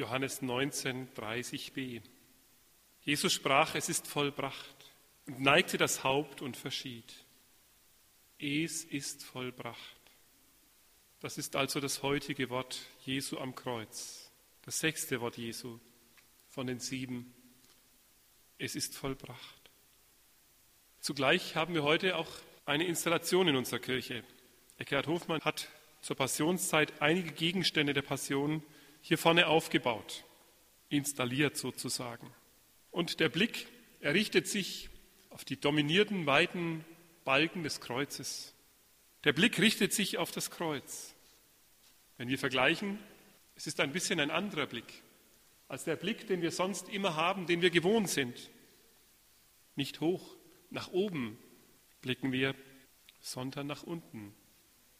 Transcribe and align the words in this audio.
Johannes 0.00 0.40
19, 0.40 1.12
30b. 1.14 2.00
Jesus 3.02 3.34
sprach, 3.34 3.74
es 3.74 3.90
ist 3.90 4.06
vollbracht 4.06 4.94
und 5.26 5.40
neigte 5.40 5.76
das 5.76 6.04
Haupt 6.04 6.40
und 6.40 6.56
verschied. 6.56 7.04
Es 8.38 8.82
ist 8.82 9.22
vollbracht. 9.22 9.78
Das 11.20 11.36
ist 11.36 11.54
also 11.54 11.80
das 11.80 12.02
heutige 12.02 12.48
Wort 12.48 12.80
Jesu 13.04 13.36
am 13.36 13.54
Kreuz, 13.54 14.30
das 14.62 14.78
sechste 14.78 15.20
Wort 15.20 15.36
Jesu 15.36 15.78
von 16.48 16.66
den 16.66 16.80
sieben. 16.80 17.34
Es 18.56 18.76
ist 18.76 18.96
vollbracht. 18.96 19.70
Zugleich 21.00 21.56
haben 21.56 21.74
wir 21.74 21.82
heute 21.82 22.16
auch 22.16 22.30
eine 22.64 22.86
Installation 22.86 23.48
in 23.48 23.56
unserer 23.56 23.80
Kirche. 23.80 24.24
Eckhard 24.78 25.08
Hofmann 25.08 25.42
hat 25.42 25.68
zur 26.00 26.16
Passionszeit 26.16 27.02
einige 27.02 27.32
Gegenstände 27.32 27.92
der 27.92 28.00
Passion 28.00 28.62
hier 29.00 29.18
vorne 29.18 29.46
aufgebaut, 29.46 30.24
installiert 30.88 31.56
sozusagen. 31.56 32.32
Und 32.90 33.20
der 33.20 33.28
Blick, 33.28 33.66
er 34.00 34.14
richtet 34.14 34.48
sich 34.48 34.90
auf 35.30 35.44
die 35.44 35.60
dominierten 35.60 36.26
weiten 36.26 36.84
Balken 37.24 37.62
des 37.62 37.80
Kreuzes. 37.80 38.54
Der 39.24 39.32
Blick 39.32 39.58
richtet 39.58 39.92
sich 39.92 40.18
auf 40.18 40.30
das 40.30 40.50
Kreuz. 40.50 41.14
Wenn 42.16 42.28
wir 42.28 42.38
vergleichen, 42.38 42.98
es 43.54 43.66
ist 43.66 43.80
ein 43.80 43.92
bisschen 43.92 44.20
ein 44.20 44.30
anderer 44.30 44.66
Blick 44.66 45.02
als 45.70 45.84
der 45.84 45.94
Blick, 45.94 46.26
den 46.26 46.42
wir 46.42 46.50
sonst 46.50 46.88
immer 46.88 47.14
haben, 47.14 47.46
den 47.46 47.62
wir 47.62 47.70
gewohnt 47.70 48.10
sind. 48.10 48.50
Nicht 49.76 50.00
hoch, 50.00 50.36
nach 50.68 50.88
oben 50.88 51.38
blicken 52.00 52.32
wir, 52.32 52.56
sondern 53.20 53.68
nach 53.68 53.84
unten. 53.84 54.34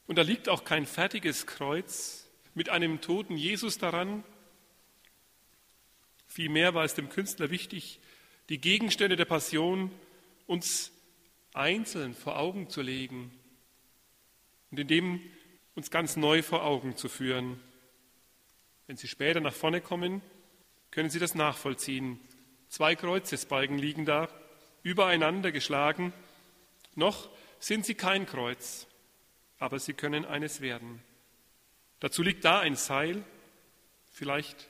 Und 0.06 0.16
da 0.16 0.22
liegt 0.22 0.48
auch 0.48 0.62
kein 0.62 0.86
fertiges 0.86 1.48
Kreuz 1.48 2.29
mit 2.54 2.68
einem 2.68 3.00
toten 3.00 3.36
Jesus 3.36 3.78
daran. 3.78 4.24
Vielmehr 6.26 6.74
war 6.74 6.84
es 6.84 6.94
dem 6.94 7.08
Künstler 7.08 7.50
wichtig, 7.50 8.00
die 8.48 8.60
Gegenstände 8.60 9.16
der 9.16 9.24
Passion 9.24 9.90
uns 10.46 10.92
einzeln 11.54 12.14
vor 12.14 12.38
Augen 12.38 12.68
zu 12.68 12.82
legen 12.82 13.30
und 14.70 14.78
in 14.78 14.88
dem 14.88 15.20
uns 15.74 15.90
ganz 15.90 16.16
neu 16.16 16.42
vor 16.42 16.64
Augen 16.64 16.96
zu 16.96 17.08
führen. 17.08 17.60
Wenn 18.86 18.96
Sie 18.96 19.08
später 19.08 19.40
nach 19.40 19.54
vorne 19.54 19.80
kommen, 19.80 20.22
können 20.90 21.10
Sie 21.10 21.18
das 21.18 21.34
nachvollziehen. 21.34 22.20
Zwei 22.68 22.94
Kreuzesbalken 22.94 23.78
liegen 23.78 24.04
da, 24.04 24.28
übereinander 24.82 25.52
geschlagen. 25.52 26.12
Noch 26.94 27.28
sind 27.58 27.84
sie 27.84 27.94
kein 27.94 28.26
Kreuz, 28.26 28.86
aber 29.58 29.78
sie 29.78 29.92
können 29.92 30.24
eines 30.24 30.60
werden. 30.60 31.02
Dazu 32.00 32.22
liegt 32.22 32.44
da 32.44 32.60
ein 32.60 32.76
Seil, 32.76 33.22
vielleicht 34.10 34.68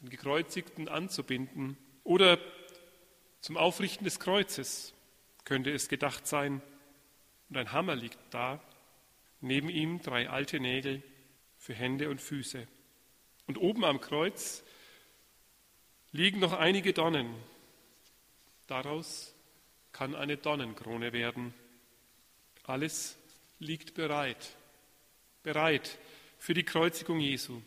den 0.00 0.08
Gekreuzigten 0.08 0.88
anzubinden 0.88 1.76
oder 2.02 2.38
zum 3.40 3.56
Aufrichten 3.56 4.04
des 4.04 4.20
Kreuzes 4.20 4.94
könnte 5.44 5.70
es 5.70 5.88
gedacht 5.88 6.26
sein. 6.26 6.62
Und 7.48 7.56
ein 7.56 7.72
Hammer 7.72 7.94
liegt 7.94 8.18
da, 8.30 8.62
neben 9.40 9.68
ihm 9.68 10.00
drei 10.00 10.30
alte 10.30 10.60
Nägel 10.60 11.02
für 11.58 11.74
Hände 11.74 12.08
und 12.08 12.20
Füße. 12.20 12.66
Und 13.46 13.58
oben 13.58 13.84
am 13.84 14.00
Kreuz 14.00 14.62
liegen 16.12 16.40
noch 16.40 16.52
einige 16.52 16.92
Dornen. 16.92 17.34
Daraus 18.66 19.34
kann 19.92 20.14
eine 20.14 20.36
Dornenkrone 20.36 21.12
werden. 21.12 21.52
Alles 22.64 23.18
liegt 23.58 23.94
bereit, 23.94 24.56
bereit 25.42 25.98
für 26.42 26.54
die 26.54 26.64
Kreuzigung 26.64 27.20
Jesu. 27.20 27.62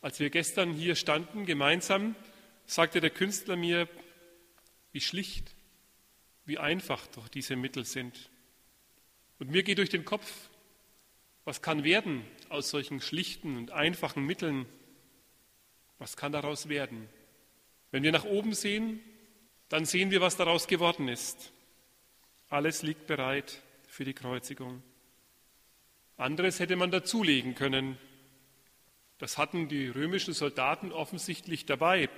Als 0.00 0.18
wir 0.18 0.30
gestern 0.30 0.72
hier 0.72 0.94
standen 0.94 1.44
gemeinsam, 1.44 2.14
sagte 2.64 3.02
der 3.02 3.10
Künstler 3.10 3.54
mir, 3.54 3.86
wie 4.92 5.02
schlicht, 5.02 5.54
wie 6.46 6.56
einfach 6.56 7.06
doch 7.08 7.28
diese 7.28 7.54
Mittel 7.54 7.84
sind. 7.84 8.30
Und 9.38 9.50
mir 9.50 9.62
geht 9.62 9.76
durch 9.76 9.90
den 9.90 10.06
Kopf, 10.06 10.48
was 11.44 11.60
kann 11.60 11.84
werden 11.84 12.24
aus 12.48 12.70
solchen 12.70 13.02
schlichten 13.02 13.58
und 13.58 13.72
einfachen 13.72 14.24
Mitteln? 14.24 14.64
Was 15.98 16.16
kann 16.16 16.32
daraus 16.32 16.70
werden? 16.70 17.10
Wenn 17.90 18.02
wir 18.02 18.12
nach 18.12 18.24
oben 18.24 18.54
sehen, 18.54 19.00
dann 19.68 19.84
sehen 19.84 20.10
wir, 20.10 20.22
was 20.22 20.38
daraus 20.38 20.66
geworden 20.66 21.08
ist. 21.08 21.52
Alles 22.48 22.80
liegt 22.80 23.06
bereit 23.06 23.60
für 23.86 24.06
die 24.06 24.14
Kreuzigung. 24.14 24.82
Anderes 26.16 26.60
hätte 26.60 26.76
man 26.76 26.90
dazulegen 26.90 27.54
können. 27.54 27.98
Das 29.18 29.36
hatten 29.36 29.68
die 29.68 29.88
römischen 29.88 30.32
Soldaten 30.32 30.92
offensichtlich 30.92 31.66
dabei, 31.66 32.08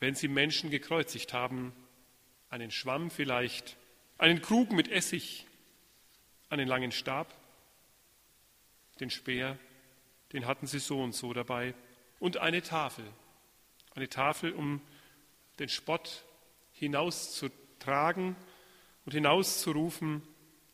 wenn 0.00 0.14
sie 0.14 0.28
Menschen 0.28 0.70
gekreuzigt 0.70 1.32
haben. 1.32 1.72
Einen 2.48 2.72
Schwamm 2.72 3.10
vielleicht, 3.10 3.76
einen 4.18 4.42
Krug 4.42 4.72
mit 4.72 4.88
Essig, 4.88 5.46
einen 6.48 6.66
langen 6.66 6.90
Stab, 6.90 7.32
den 8.98 9.10
Speer, 9.10 9.56
den 10.32 10.46
hatten 10.46 10.66
sie 10.66 10.80
so 10.80 11.00
und 11.00 11.14
so 11.14 11.32
dabei, 11.32 11.74
und 12.18 12.38
eine 12.38 12.60
Tafel, 12.60 13.04
eine 13.94 14.08
Tafel, 14.08 14.52
um 14.52 14.80
den 15.60 15.68
Spott 15.68 16.24
hinauszutragen 16.72 18.34
und 19.04 19.12
hinauszurufen 19.12 20.22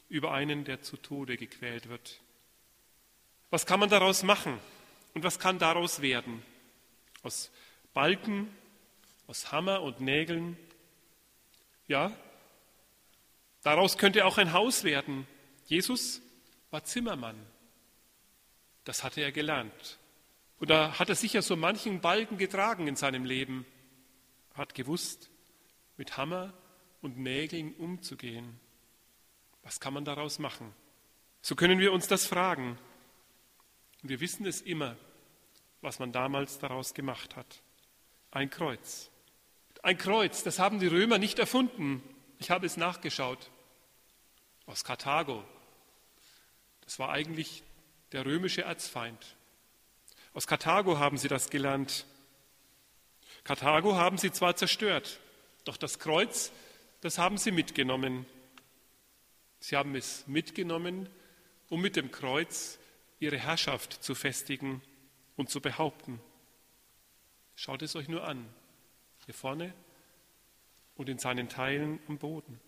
über 0.09 0.33
einen, 0.33 0.65
der 0.65 0.83
zu 0.83 0.97
Tode 0.97 1.37
gequält 1.37 1.89
wird. 1.89 2.21
Was 3.51 3.67
kann 3.67 3.81
man 3.81 3.89
daraus 3.89 4.23
machen 4.23 4.59
und 5.15 5.25
was 5.25 5.39
kann 5.39 5.59
daraus 5.59 6.03
werden? 6.03 6.43
Aus 7.23 7.51
Balken, 7.95 8.49
aus 9.27 9.53
Hammer 9.53 9.83
und 9.83 10.01
Nägeln? 10.01 10.57
Ja, 11.87 12.13
daraus 13.63 13.99
könnte 13.99 14.25
auch 14.25 14.39
ein 14.39 14.53
Haus 14.53 14.85
werden. 14.85 15.27
Jesus 15.67 16.21
war 16.71 16.85
Zimmermann. 16.85 17.37
Das 18.85 19.03
hatte 19.03 19.21
er 19.21 19.33
gelernt. 19.33 19.99
Und 20.59 20.71
da 20.71 20.99
hat 20.99 21.09
er 21.09 21.15
sicher 21.15 21.43
so 21.43 21.57
manchen 21.57 22.01
Balken 22.01 22.39
getragen 22.39 22.87
in 22.87 22.97
seinem 22.97 23.25
Leben, 23.25 23.67
hat 24.55 24.75
gewusst, 24.75 25.31
mit 25.97 26.17
Hammer 26.17 26.53
und 27.03 27.19
Nägeln 27.19 27.75
umzugehen. 27.75 28.61
Was 29.67 29.81
kann 29.81 29.95
man 29.95 30.05
daraus 30.05 30.39
machen? 30.39 30.73
So 31.43 31.57
können 31.57 31.81
wir 31.81 31.93
uns 31.93 32.07
das 32.07 32.25
fragen. 32.25 32.79
Wir 34.01 34.21
wissen 34.21 34.47
es 34.47 34.61
immer, 34.61 34.97
was 35.81 35.99
man 35.99 36.13
damals 36.13 36.61
daraus 36.61 36.95
gemacht 36.95 37.35
hat. 37.35 37.63
Ein 38.31 38.49
Kreuz. 38.49 39.11
Ein 39.83 39.99
Kreuz, 39.99 40.45
das 40.45 40.61
haben 40.61 40.79
die 40.79 40.87
Römer 40.87 41.19
nicht 41.19 41.41
erfunden. 41.41 42.01
Ich 42.39 42.53
habe 42.53 42.65
es 42.65 42.77
nachgeschaut. 42.77 43.51
Aus 44.67 44.85
Karthago. 44.85 45.43
Das 46.83 47.01
war 47.01 47.11
eigentlich 47.11 47.65
der 48.13 48.25
römische 48.25 48.63
Erzfeind. 48.63 49.35
Aus 50.33 50.47
Karthago 50.47 51.01
haben 51.01 51.19
sie 51.19 51.29
das 51.29 51.51
gelernt. 51.51 52.07
Karthago 53.43 53.97
haben 53.97 54.17
sie 54.17 54.31
zwar 54.31 54.55
zerstört, 54.55 55.19
doch 55.65 55.77
das 55.77 55.99
Kreuz, 55.99 56.53
das 57.01 57.19
haben 57.19 57.37
sie 57.37 57.51
mitgenommen. 57.51 58.27
Sie 59.59 59.77
haben 59.77 59.95
es 59.95 60.27
mitgenommen, 60.27 61.09
um 61.69 61.81
mit 61.81 61.97
dem 61.97 62.11
Kreuz 62.11 62.79
ihre 63.19 63.39
Herrschaft 63.39 64.03
zu 64.03 64.15
festigen 64.15 64.83
und 65.37 65.51
zu 65.51 65.61
behaupten. 65.61 66.21
Schaut 67.55 67.83
es 67.83 67.97
euch 67.97 68.09
nur 68.09 68.27
an, 68.27 68.47
hier 69.25 69.35
vorne 69.35 69.75
und 70.95 71.09
in 71.09 71.19
seinen 71.19 71.49
Teilen 71.49 71.99
am 72.09 72.19
Boden. 72.19 72.61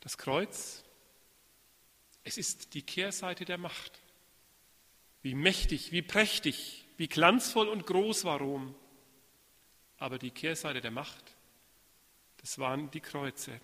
Das 0.00 0.16
Kreuz, 0.16 0.84
es 2.24 2.38
ist 2.38 2.74
die 2.74 2.82
Kehrseite 2.82 3.44
der 3.44 3.58
Macht. 3.58 4.00
Wie 5.22 5.34
mächtig, 5.34 5.92
wie 5.92 6.02
prächtig, 6.02 6.86
wie 6.96 7.08
glanzvoll 7.08 7.68
und 7.68 7.86
groß 7.86 8.24
war 8.24 8.38
Rom. 8.38 8.74
Aber 9.98 10.18
die 10.18 10.30
Kehrseite 10.30 10.80
der 10.80 10.90
Macht, 10.90 11.36
das 12.38 12.58
waren 12.58 12.90
die 12.90 13.00
Kreuze. 13.00 13.60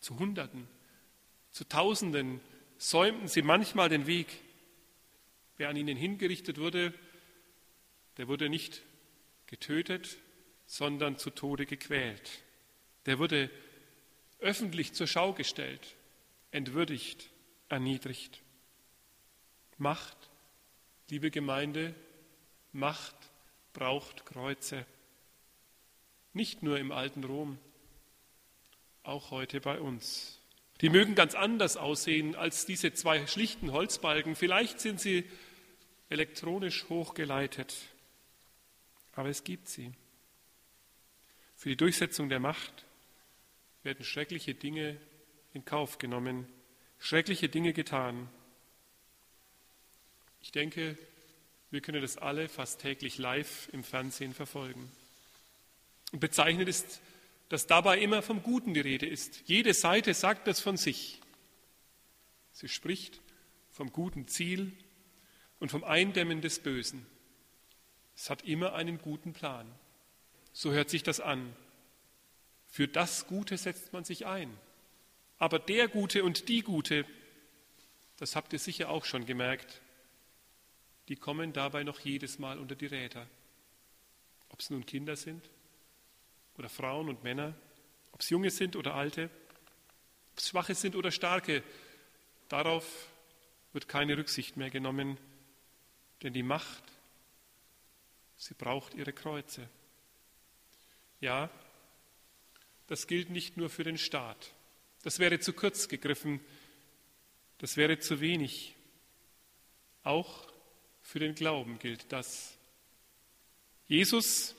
Zu 0.00 0.18
Hunderten, 0.18 0.66
zu 1.56 1.66
Tausenden 1.66 2.42
säumten 2.76 3.28
sie 3.28 3.40
manchmal 3.40 3.88
den 3.88 4.06
Weg. 4.06 4.26
Wer 5.56 5.70
an 5.70 5.76
ihnen 5.76 5.96
hingerichtet 5.96 6.58
wurde, 6.58 6.92
der 8.18 8.28
wurde 8.28 8.50
nicht 8.50 8.82
getötet, 9.46 10.18
sondern 10.66 11.16
zu 11.16 11.30
Tode 11.30 11.64
gequält. 11.64 12.42
Der 13.06 13.18
wurde 13.18 13.48
öffentlich 14.38 14.92
zur 14.92 15.06
Schau 15.06 15.32
gestellt, 15.32 15.96
entwürdigt, 16.50 17.30
erniedrigt. 17.70 18.42
Macht, 19.78 20.18
liebe 21.08 21.30
Gemeinde, 21.30 21.94
Macht 22.74 23.16
braucht 23.72 24.26
Kreuze. 24.26 24.84
Nicht 26.34 26.62
nur 26.62 26.78
im 26.78 26.92
alten 26.92 27.24
Rom, 27.24 27.56
auch 29.04 29.30
heute 29.30 29.62
bei 29.62 29.80
uns. 29.80 30.35
Die 30.80 30.90
mögen 30.90 31.14
ganz 31.14 31.34
anders 31.34 31.76
aussehen 31.76 32.34
als 32.34 32.66
diese 32.66 32.92
zwei 32.92 33.26
schlichten 33.26 33.72
Holzbalken. 33.72 34.36
Vielleicht 34.36 34.80
sind 34.80 35.00
sie 35.00 35.24
elektronisch 36.08 36.88
hochgeleitet. 36.88 37.74
aber 39.12 39.30
es 39.30 39.44
gibt 39.44 39.68
sie. 39.68 39.92
Für 41.56 41.70
die 41.70 41.76
Durchsetzung 41.76 42.28
der 42.28 42.38
Macht 42.38 42.84
werden 43.82 44.04
schreckliche 44.04 44.54
Dinge 44.54 45.00
in 45.54 45.64
Kauf 45.64 45.96
genommen, 45.96 46.46
schreckliche 46.98 47.48
Dinge 47.48 47.72
getan. 47.72 48.28
Ich 50.42 50.52
denke, 50.52 50.98
wir 51.70 51.80
können 51.80 52.02
das 52.02 52.18
alle 52.18 52.50
fast 52.50 52.82
täglich 52.82 53.16
live 53.16 53.68
im 53.72 53.82
Fernsehen 53.82 54.34
verfolgen. 54.34 54.92
Und 56.12 56.20
bezeichnet 56.20 56.68
ist, 56.68 57.00
dass 57.48 57.66
dabei 57.66 58.00
immer 58.00 58.22
vom 58.22 58.42
Guten 58.42 58.74
die 58.74 58.80
Rede 58.80 59.06
ist. 59.06 59.42
Jede 59.46 59.72
Seite 59.74 60.14
sagt 60.14 60.46
das 60.46 60.60
von 60.60 60.76
sich. 60.76 61.20
Sie 62.52 62.68
spricht 62.68 63.20
vom 63.70 63.92
guten 63.92 64.26
Ziel 64.26 64.72
und 65.60 65.70
vom 65.70 65.84
Eindämmen 65.84 66.40
des 66.40 66.58
Bösen. 66.58 67.06
Es 68.16 68.30
hat 68.30 68.42
immer 68.42 68.74
einen 68.74 68.98
guten 68.98 69.32
Plan. 69.32 69.70
So 70.52 70.72
hört 70.72 70.90
sich 70.90 71.02
das 71.02 71.20
an. 71.20 71.54
Für 72.66 72.88
das 72.88 73.26
Gute 73.26 73.58
setzt 73.58 73.92
man 73.92 74.04
sich 74.04 74.26
ein. 74.26 74.56
Aber 75.38 75.58
der 75.58 75.86
Gute 75.88 76.24
und 76.24 76.48
die 76.48 76.62
Gute, 76.62 77.04
das 78.16 78.34
habt 78.34 78.52
ihr 78.54 78.58
sicher 78.58 78.88
auch 78.88 79.04
schon 79.04 79.26
gemerkt, 79.26 79.82
die 81.08 81.16
kommen 81.16 81.52
dabei 81.52 81.84
noch 81.84 82.00
jedes 82.00 82.38
Mal 82.38 82.58
unter 82.58 82.74
die 82.74 82.86
Räder. 82.86 83.28
Ob 84.48 84.60
es 84.60 84.70
nun 84.70 84.86
Kinder 84.86 85.14
sind 85.14 85.42
oder 86.56 86.68
Frauen 86.68 87.08
und 87.08 87.22
Männer, 87.22 87.54
ob 88.12 88.20
es 88.20 88.30
Junge 88.30 88.50
sind 88.50 88.76
oder 88.76 88.94
Alte, 88.94 89.30
ob 90.32 90.38
es 90.38 90.48
Schwache 90.48 90.74
sind 90.74 90.96
oder 90.96 91.10
Starke, 91.10 91.62
darauf 92.48 93.08
wird 93.72 93.88
keine 93.88 94.16
Rücksicht 94.16 94.56
mehr 94.56 94.70
genommen, 94.70 95.18
denn 96.22 96.32
die 96.32 96.42
Macht, 96.42 96.82
sie 98.36 98.54
braucht 98.54 98.94
ihre 98.94 99.12
Kreuze. 99.12 99.68
Ja, 101.20 101.50
das 102.86 103.06
gilt 103.06 103.30
nicht 103.30 103.56
nur 103.56 103.68
für 103.68 103.84
den 103.84 103.98
Staat. 103.98 104.52
Das 105.02 105.18
wäre 105.18 105.40
zu 105.40 105.52
kurz 105.52 105.88
gegriffen, 105.88 106.40
das 107.58 107.76
wäre 107.76 107.98
zu 107.98 108.20
wenig. 108.20 108.74
Auch 110.02 110.46
für 111.02 111.18
den 111.18 111.34
Glauben 111.34 111.78
gilt 111.78 112.12
das. 112.12 112.56
Jesus, 113.88 114.54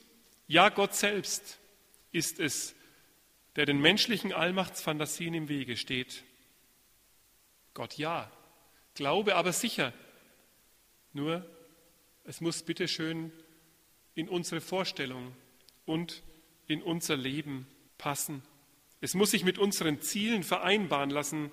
ja 0.48 0.70
Gott 0.70 0.96
selbst, 0.96 1.60
ist 2.12 2.40
es, 2.40 2.76
der 3.56 3.66
den 3.66 3.80
menschlichen 3.80 4.34
Allmachtsfantasien 4.34 5.34
im 5.34 5.50
Wege 5.50 5.78
steht. 5.78 6.24
Gott 7.74 7.98
ja, 7.98 8.32
Glaube 8.98 9.36
aber 9.36 9.54
sicher. 9.54 9.94
Nur, 11.14 11.48
es 12.24 12.42
muss 12.42 12.64
bitteschön 12.64 13.32
in 14.16 14.28
unsere 14.28 14.60
Vorstellung 14.60 15.36
und 15.86 16.24
in 16.66 16.82
unser 16.82 17.16
Leben 17.16 17.68
passen. 18.00 18.42
Es 19.00 19.14
muss 19.14 19.30
sich 19.30 19.44
mit 19.44 19.60
unseren 19.60 20.02
Zielen 20.02 20.42
vereinbaren 20.42 21.12
lassen, 21.12 21.52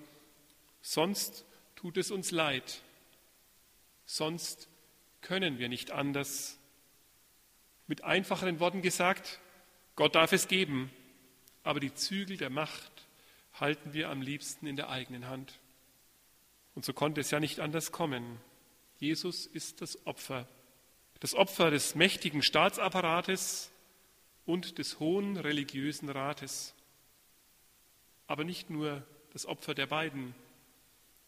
sonst 0.80 1.44
tut 1.76 1.98
es 1.98 2.10
uns 2.10 2.30
leid. 2.30 2.80
Sonst 4.06 4.70
können 5.20 5.58
wir 5.58 5.68
nicht 5.68 5.90
anders. 5.90 6.58
Mit 7.86 8.04
einfacheren 8.04 8.58
Worten 8.58 8.80
gesagt, 8.80 9.38
Gott 9.96 10.14
darf 10.14 10.32
es 10.32 10.48
geben, 10.48 10.90
aber 11.62 11.80
die 11.80 11.94
Zügel 11.94 12.36
der 12.36 12.50
Macht 12.50 12.92
halten 13.54 13.92
wir 13.92 14.10
am 14.10 14.20
liebsten 14.20 14.66
in 14.66 14.76
der 14.76 14.88
eigenen 14.88 15.28
Hand. 15.28 15.60
Und 16.74 16.84
so 16.84 16.92
konnte 16.92 17.20
es 17.20 17.30
ja 17.30 17.38
nicht 17.38 17.60
anders 17.60 17.92
kommen. 17.92 18.40
Jesus 18.98 19.46
ist 19.46 19.80
das 19.80 20.06
Opfer, 20.06 20.48
das 21.20 21.34
Opfer 21.34 21.70
des 21.70 21.94
mächtigen 21.94 22.42
Staatsapparates 22.42 23.70
und 24.46 24.78
des 24.78 24.98
hohen 24.98 25.36
religiösen 25.36 26.08
Rates. 26.08 26.74
Aber 28.26 28.44
nicht 28.44 28.70
nur 28.70 29.06
das 29.32 29.46
Opfer 29.46 29.74
der 29.74 29.86
beiden, 29.86 30.34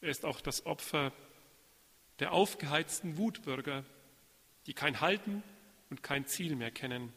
er 0.01 0.09
ist 0.09 0.25
auch 0.25 0.41
das 0.41 0.67
Opfer 0.67 1.13
der 2.19 2.33
aufgeheizten 2.33 3.17
Wutbürger, 3.17 3.85
die 4.67 4.75
kein 4.75 5.01
Halten 5.01 5.43
und 5.91 6.03
kein 6.03 6.27
Ziel 6.27 6.57
mehr 6.57 6.71
kennen. 6.71 7.13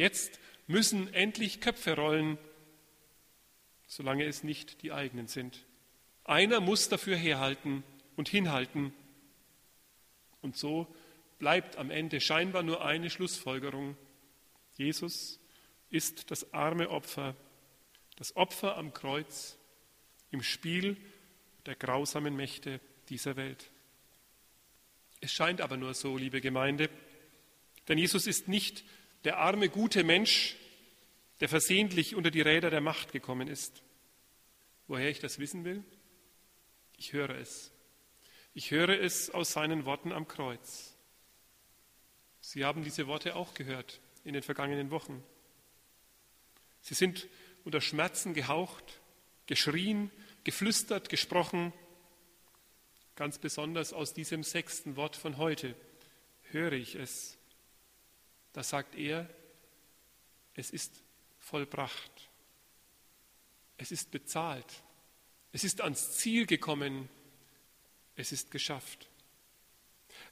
Jetzt 0.00 0.40
müssen 0.66 1.12
endlich 1.12 1.60
Köpfe 1.60 1.94
rollen, 1.94 2.38
solange 3.86 4.24
es 4.24 4.42
nicht 4.42 4.80
die 4.80 4.92
eigenen 4.92 5.26
sind. 5.26 5.66
Einer 6.24 6.60
muss 6.60 6.88
dafür 6.88 7.18
herhalten 7.18 7.84
und 8.16 8.26
hinhalten. 8.26 8.94
Und 10.40 10.56
so 10.56 10.86
bleibt 11.38 11.76
am 11.76 11.90
Ende 11.90 12.18
scheinbar 12.22 12.62
nur 12.62 12.82
eine 12.82 13.10
Schlussfolgerung. 13.10 13.94
Jesus 14.78 15.38
ist 15.90 16.30
das 16.30 16.54
arme 16.54 16.88
Opfer, 16.88 17.36
das 18.16 18.34
Opfer 18.36 18.78
am 18.78 18.94
Kreuz 18.94 19.58
im 20.30 20.42
Spiel 20.42 20.96
der 21.66 21.74
grausamen 21.74 22.34
Mächte 22.34 22.80
dieser 23.10 23.36
Welt. 23.36 23.70
Es 25.20 25.30
scheint 25.30 25.60
aber 25.60 25.76
nur 25.76 25.92
so, 25.92 26.16
liebe 26.16 26.40
Gemeinde, 26.40 26.88
denn 27.86 27.98
Jesus 27.98 28.26
ist 28.26 28.48
nicht 28.48 28.82
der 29.24 29.38
arme, 29.38 29.68
gute 29.68 30.04
Mensch, 30.04 30.56
der 31.40 31.48
versehentlich 31.48 32.14
unter 32.14 32.30
die 32.30 32.40
Räder 32.40 32.70
der 32.70 32.80
Macht 32.80 33.12
gekommen 33.12 33.48
ist. 33.48 33.82
Woher 34.86 35.10
ich 35.10 35.20
das 35.20 35.38
wissen 35.38 35.64
will? 35.64 35.84
Ich 36.96 37.12
höre 37.12 37.30
es. 37.30 37.72
Ich 38.52 38.70
höre 38.70 39.00
es 39.00 39.30
aus 39.30 39.52
seinen 39.52 39.84
Worten 39.84 40.12
am 40.12 40.26
Kreuz. 40.26 40.96
Sie 42.40 42.64
haben 42.64 42.82
diese 42.82 43.06
Worte 43.06 43.36
auch 43.36 43.54
gehört 43.54 44.00
in 44.24 44.34
den 44.34 44.42
vergangenen 44.42 44.90
Wochen. 44.90 45.22
Sie 46.80 46.94
sind 46.94 47.28
unter 47.64 47.80
Schmerzen 47.80 48.34
gehaucht, 48.34 49.00
geschrien, 49.46 50.10
geflüstert, 50.44 51.08
gesprochen. 51.08 51.72
Ganz 53.16 53.38
besonders 53.38 53.92
aus 53.92 54.14
diesem 54.14 54.42
sechsten 54.42 54.96
Wort 54.96 55.16
von 55.16 55.36
heute 55.36 55.74
höre 56.50 56.72
ich 56.72 56.94
es. 56.94 57.39
Da 58.52 58.62
sagt 58.62 58.94
er, 58.94 59.28
es 60.54 60.70
ist 60.70 60.92
vollbracht. 61.38 62.30
Es 63.76 63.92
ist 63.92 64.10
bezahlt. 64.10 64.82
Es 65.52 65.64
ist 65.64 65.80
ans 65.80 66.16
Ziel 66.16 66.46
gekommen. 66.46 67.08
Es 68.16 68.32
ist 68.32 68.50
geschafft. 68.50 69.08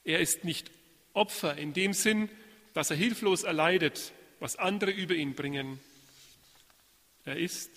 Er 0.04 0.20
ist 0.20 0.44
nicht 0.44 0.70
Opfer 1.14 1.56
in 1.56 1.72
dem 1.72 1.92
Sinn, 1.92 2.28
dass 2.74 2.90
er 2.90 2.96
hilflos 2.96 3.42
erleidet, 3.42 4.12
was 4.40 4.56
andere 4.56 4.90
über 4.90 5.14
ihn 5.14 5.34
bringen. 5.34 5.80
Er 7.24 7.36
ist 7.36 7.70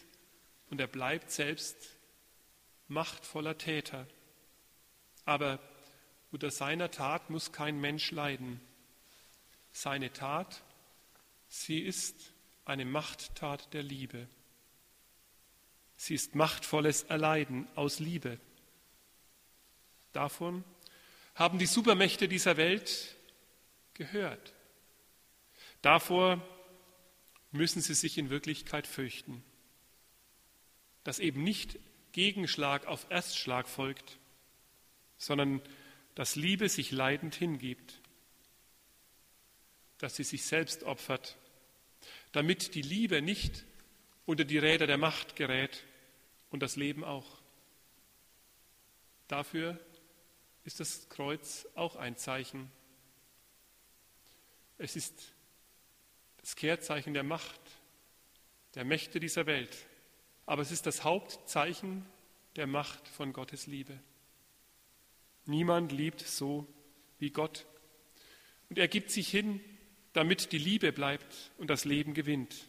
und 0.70 0.80
er 0.80 0.88
bleibt 0.88 1.32
selbst 1.32 1.76
machtvoller 2.88 3.58
Täter. 3.58 4.08
Aber 5.26 5.60
unter 6.32 6.52
seiner 6.52 6.92
Tat 6.92 7.30
muss 7.30 7.52
kein 7.52 7.80
Mensch 7.80 8.12
leiden. 8.12 8.62
Seine 9.72 10.12
Tat, 10.14 10.64
sie 11.48 11.80
ist 11.80 12.34
eine 12.66 12.86
Machttat 12.86 13.74
der 13.74 13.84
Liebe. 13.84 14.28
Sie 15.96 16.16
ist 16.16 16.36
machtvolles 16.36 17.04
Erleiden 17.04 17.68
aus 17.76 18.00
Liebe. 18.00 18.40
Davon 20.14 20.64
haben 21.36 21.60
die 21.60 21.66
Supermächte 21.66 22.28
dieser 22.28 22.58
Welt 22.58 23.16
gehört. 23.94 24.54
Davor 25.82 26.46
müssen 27.52 27.82
sie 27.82 27.94
sich 27.94 28.18
in 28.18 28.30
Wirklichkeit 28.30 28.88
fürchten, 28.88 29.44
dass 31.04 31.20
eben 31.20 31.44
nicht 31.44 31.80
Gegenschlag 32.12 32.88
auf 32.88 33.08
Erstschlag 33.10 33.68
folgt, 33.68 34.20
sondern 35.18 35.62
dass 36.16 36.36
Liebe 36.36 36.68
sich 36.68 36.92
leidend 36.92 37.36
hingibt, 37.36 38.01
dass 40.02 40.16
sie 40.16 40.24
sich 40.24 40.44
selbst 40.44 40.84
opfert, 40.84 41.38
damit 42.32 42.76
die 42.76 42.82
Liebe 42.82 43.22
nicht 43.22 43.66
unter 44.26 44.46
die 44.46 44.58
Räder 44.58 44.88
der 44.88 44.98
Macht 44.98 45.36
gerät, 45.36 45.84
und 46.52 46.62
das 46.62 46.76
Leben 46.76 47.04
auch. 47.04 47.42
Dafür 49.28 49.80
ist 50.64 50.80
das 50.80 51.10
Kreuz 51.10 51.66
auch 51.76 51.96
ein 51.96 52.18
Zeichen. 52.18 52.70
Es 54.78 54.96
ist 54.96 55.34
das 56.38 56.56
Kehrzeichen 56.56 57.14
der 57.14 57.24
Macht, 57.24 57.62
der 58.76 58.84
Mächte 58.84 59.20
dieser 59.20 59.46
Welt. 59.46 59.76
Aber 60.46 60.62
es 60.62 60.72
ist 60.72 60.86
das 60.86 61.04
Hauptzeichen 61.04 62.06
der 62.58 62.68
Macht 62.68 63.08
von 63.08 63.32
Gottes 63.32 63.68
Liebe. 63.68 63.98
Niemand 65.46 65.92
liebt 65.92 66.20
so 66.20 66.68
wie 67.18 67.30
Gott. 67.30 67.66
Und 68.70 68.78
er 68.78 68.88
gibt 68.88 69.12
sich 69.12 69.30
hin, 69.30 69.62
damit 70.14 70.52
die 70.52 70.58
Liebe 70.58 70.92
bleibt 70.92 71.52
und 71.58 71.70
das 71.70 71.86
Leben 71.86 72.14
gewinnt. 72.14 72.68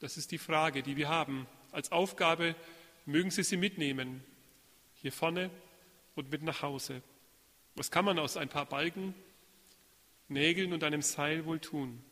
Das 0.00 0.16
ist 0.16 0.30
die 0.32 0.38
Frage, 0.38 0.82
die 0.82 0.96
wir 0.96 1.08
haben 1.08 1.46
als 1.72 1.92
Aufgabe, 1.92 2.54
mögen 3.06 3.30
Sie 3.30 3.42
sie 3.42 3.56
mitnehmen, 3.56 4.22
hier 4.94 5.12
vorne 5.12 5.50
und 6.14 6.30
mit 6.30 6.42
nach 6.42 6.62
Hause. 6.62 7.02
Was 7.74 7.90
kann 7.90 8.04
man 8.04 8.18
aus 8.18 8.36
ein 8.36 8.48
paar 8.48 8.66
Balken 8.66 9.14
Nägeln 10.28 10.72
und 10.72 10.84
einem 10.84 11.02
Seil 11.02 11.44
wohl 11.44 11.60
tun? 11.60 12.02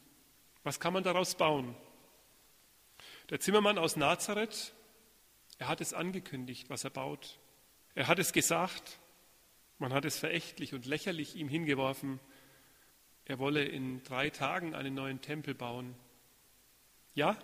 Was 0.65 0.81
kann 0.81 0.93
man 0.93 1.03
daraus 1.03 1.35
bauen? 1.35 1.75
Der 3.31 3.41
Zimmermann 3.41 3.79
aus 3.79 3.97
Nazareth, 3.97 4.73
er 5.59 5.69
hat 5.69 5.81
es 5.81 5.95
angekündigt, 5.95 6.69
was 6.71 6.85
er 6.85 6.91
baut. 6.91 7.39
Er 7.95 8.09
hat 8.09 8.19
es 8.19 8.33
gesagt, 8.33 8.99
man 9.79 9.93
hat 9.93 10.05
es 10.05 10.19
verächtlich 10.19 10.75
und 10.75 10.87
lächerlich 10.87 11.37
ihm 11.37 11.49
hingeworfen. 11.49 12.21
Er 13.33 13.39
wolle 13.39 13.65
in 13.65 14.03
drei 14.03 14.29
Tagen 14.29 14.75
einen 14.75 14.93
neuen 14.93 15.23
Tempel 15.23 15.55
bauen. 15.55 15.95
Ja, 17.15 17.39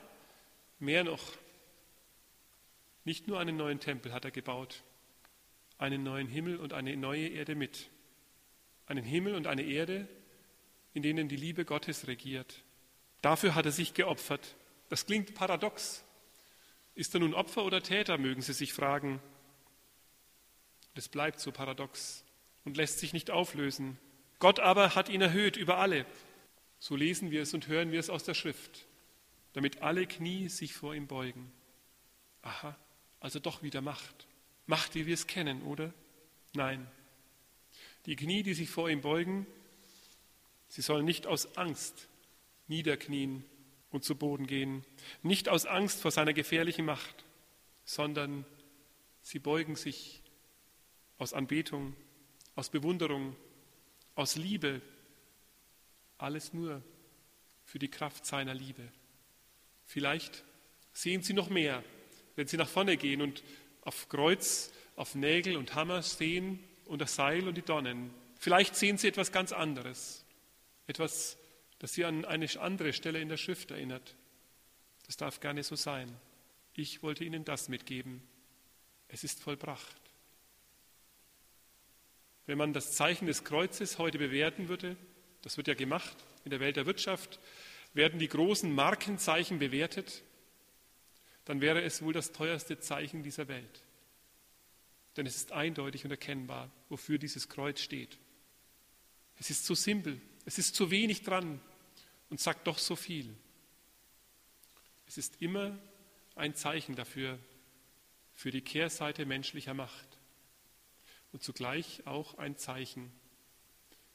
mehr 0.78 1.02
noch. 1.02 1.22
Nicht 3.04 3.26
nur 3.26 3.40
einen 3.40 3.56
neuen 3.56 3.80
Tempel 3.80 4.12
hat 4.12 4.26
er 4.26 4.30
gebaut, 4.30 4.82
einen 5.78 6.02
neuen 6.02 6.28
Himmel 6.28 6.58
und 6.58 6.74
eine 6.74 6.94
neue 6.94 7.28
Erde 7.28 7.54
mit. 7.54 7.88
Einen 8.84 9.02
Himmel 9.02 9.34
und 9.34 9.46
eine 9.46 9.62
Erde, 9.62 10.06
in 10.92 11.02
denen 11.02 11.26
die 11.26 11.36
Liebe 11.36 11.64
Gottes 11.64 12.06
regiert. 12.06 12.62
Dafür 13.22 13.54
hat 13.54 13.64
er 13.64 13.72
sich 13.72 13.94
geopfert. 13.94 14.56
Das 14.90 15.06
klingt 15.06 15.34
paradox. 15.34 16.04
Ist 16.96 17.14
er 17.14 17.20
nun 17.20 17.32
Opfer 17.32 17.64
oder 17.64 17.82
Täter, 17.82 18.18
mögen 18.18 18.42
Sie 18.42 18.52
sich 18.52 18.74
fragen. 18.74 19.22
Es 20.92 21.08
bleibt 21.08 21.40
so 21.40 21.50
paradox 21.50 22.26
und 22.66 22.76
lässt 22.76 22.98
sich 22.98 23.14
nicht 23.14 23.30
auflösen. 23.30 23.98
Gott 24.38 24.60
aber 24.60 24.94
hat 24.94 25.08
ihn 25.08 25.20
erhöht 25.20 25.56
über 25.56 25.78
alle. 25.78 26.06
So 26.78 26.94
lesen 26.94 27.30
wir 27.30 27.42
es 27.42 27.54
und 27.54 27.66
hören 27.66 27.90
wir 27.90 27.98
es 27.98 28.10
aus 28.10 28.24
der 28.24 28.34
Schrift, 28.34 28.86
damit 29.52 29.82
alle 29.82 30.06
Knie 30.06 30.48
sich 30.48 30.74
vor 30.74 30.94
ihm 30.94 31.06
beugen. 31.06 31.50
Aha, 32.42 32.76
also 33.20 33.40
doch 33.40 33.62
wieder 33.62 33.80
Macht. 33.80 34.26
Macht, 34.66 34.94
wie 34.94 35.06
wir 35.06 35.14
es 35.14 35.26
kennen, 35.26 35.62
oder? 35.62 35.92
Nein. 36.54 36.86
Die 38.06 38.16
Knie, 38.16 38.42
die 38.42 38.54
sich 38.54 38.70
vor 38.70 38.88
ihm 38.88 39.00
beugen, 39.00 39.46
sie 40.68 40.82
sollen 40.82 41.04
nicht 41.04 41.26
aus 41.26 41.56
Angst 41.56 42.08
niederknien 42.68 43.44
und 43.90 44.04
zu 44.04 44.14
Boden 44.14 44.46
gehen, 44.46 44.84
nicht 45.22 45.48
aus 45.48 45.66
Angst 45.66 46.00
vor 46.00 46.10
seiner 46.10 46.32
gefährlichen 46.32 46.84
Macht, 46.84 47.24
sondern 47.84 48.44
sie 49.22 49.38
beugen 49.38 49.74
sich 49.74 50.22
aus 51.16 51.32
Anbetung, 51.32 51.96
aus 52.54 52.68
Bewunderung, 52.68 53.34
aus 54.18 54.34
Liebe, 54.34 54.82
alles 56.18 56.52
nur 56.52 56.82
für 57.64 57.78
die 57.78 57.88
Kraft 57.88 58.26
seiner 58.26 58.52
Liebe. 58.52 58.82
Vielleicht 59.84 60.42
sehen 60.92 61.22
sie 61.22 61.34
noch 61.34 61.50
mehr, 61.50 61.84
wenn 62.34 62.48
sie 62.48 62.56
nach 62.56 62.68
vorne 62.68 62.96
gehen 62.96 63.22
und 63.22 63.44
auf 63.82 64.08
Kreuz, 64.08 64.72
auf 64.96 65.14
Nägel 65.14 65.56
und 65.56 65.76
Hammer 65.76 66.02
stehen 66.02 66.58
und 66.86 67.00
das 67.00 67.14
Seil 67.14 67.46
und 67.46 67.54
die 67.54 67.62
Donnen. 67.62 68.12
Vielleicht 68.40 68.74
sehen 68.74 68.98
sie 68.98 69.06
etwas 69.06 69.30
ganz 69.30 69.52
anderes, 69.52 70.24
etwas, 70.88 71.38
das 71.78 71.92
sie 71.92 72.04
an 72.04 72.24
eine 72.24 72.48
andere 72.58 72.92
Stelle 72.92 73.20
in 73.20 73.28
der 73.28 73.36
Schrift 73.36 73.70
erinnert. 73.70 74.16
Das 75.06 75.16
darf 75.16 75.38
gerne 75.38 75.62
so 75.62 75.76
sein. 75.76 76.12
Ich 76.74 77.04
wollte 77.04 77.24
Ihnen 77.24 77.44
das 77.44 77.68
mitgeben. 77.68 78.22
Es 79.06 79.22
ist 79.22 79.40
vollbracht. 79.40 80.07
Wenn 82.48 82.56
man 82.56 82.72
das 82.72 82.92
Zeichen 82.92 83.26
des 83.26 83.44
Kreuzes 83.44 83.98
heute 83.98 84.16
bewerten 84.16 84.68
würde, 84.68 84.96
das 85.42 85.58
wird 85.58 85.68
ja 85.68 85.74
gemacht 85.74 86.16
in 86.44 86.50
der 86.50 86.60
Welt 86.60 86.76
der 86.76 86.86
Wirtschaft, 86.86 87.38
werden 87.92 88.18
die 88.18 88.26
großen 88.26 88.72
Markenzeichen 88.72 89.58
bewertet, 89.58 90.22
dann 91.44 91.60
wäre 91.60 91.82
es 91.82 92.00
wohl 92.00 92.14
das 92.14 92.32
teuerste 92.32 92.80
Zeichen 92.80 93.22
dieser 93.22 93.48
Welt. 93.48 93.84
Denn 95.18 95.26
es 95.26 95.36
ist 95.36 95.52
eindeutig 95.52 96.06
und 96.06 96.10
erkennbar, 96.10 96.70
wofür 96.88 97.18
dieses 97.18 97.50
Kreuz 97.50 97.82
steht. 97.82 98.16
Es 99.36 99.50
ist 99.50 99.66
zu 99.66 99.74
simpel, 99.74 100.18
es 100.46 100.56
ist 100.56 100.74
zu 100.74 100.90
wenig 100.90 101.24
dran 101.24 101.60
und 102.30 102.40
sagt 102.40 102.66
doch 102.66 102.78
so 102.78 102.96
viel. 102.96 103.28
Es 105.06 105.18
ist 105.18 105.42
immer 105.42 105.78
ein 106.34 106.54
Zeichen 106.54 106.96
dafür, 106.96 107.38
für 108.32 108.50
die 108.50 108.62
Kehrseite 108.62 109.26
menschlicher 109.26 109.74
Macht 109.74 110.17
und 111.32 111.42
zugleich 111.42 112.06
auch 112.06 112.38
ein 112.38 112.56
Zeichen 112.56 113.12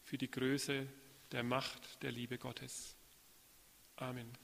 für 0.02 0.18
die 0.18 0.30
Größe 0.30 0.88
der 1.32 1.44
Macht 1.44 2.02
der 2.04 2.12
Liebe 2.12 2.38
Gottes. 2.38 2.96
Amen. 3.96 4.43